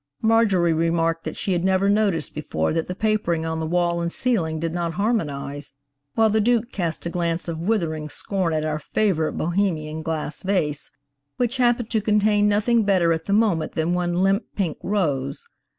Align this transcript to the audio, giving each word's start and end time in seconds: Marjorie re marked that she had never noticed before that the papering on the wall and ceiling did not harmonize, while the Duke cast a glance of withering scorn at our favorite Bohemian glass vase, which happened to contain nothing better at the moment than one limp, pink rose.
Marjorie 0.23 0.73
re 0.73 0.89
marked 0.89 1.25
that 1.25 1.37
she 1.37 1.53
had 1.53 1.63
never 1.63 1.87
noticed 1.87 2.33
before 2.33 2.73
that 2.73 2.87
the 2.87 2.95
papering 2.95 3.45
on 3.45 3.59
the 3.59 3.67
wall 3.67 4.01
and 4.01 4.11
ceiling 4.11 4.59
did 4.59 4.73
not 4.73 4.95
harmonize, 4.95 5.73
while 6.15 6.27
the 6.31 6.41
Duke 6.41 6.71
cast 6.71 7.05
a 7.05 7.09
glance 7.11 7.47
of 7.47 7.59
withering 7.59 8.09
scorn 8.09 8.51
at 8.51 8.65
our 8.65 8.79
favorite 8.79 9.33
Bohemian 9.33 10.01
glass 10.01 10.41
vase, 10.41 10.89
which 11.37 11.57
happened 11.57 11.91
to 11.91 12.01
contain 12.01 12.47
nothing 12.49 12.81
better 12.83 13.13
at 13.13 13.25
the 13.25 13.33
moment 13.33 13.73
than 13.75 13.93
one 13.93 14.15
limp, 14.23 14.43
pink 14.55 14.79
rose. 14.81 15.45